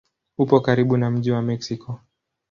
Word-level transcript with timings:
Upo 0.37 0.59
karibu 0.59 0.97
na 0.97 1.11
mji 1.11 1.31
wa 1.31 1.41
Meksiko. 1.41 1.99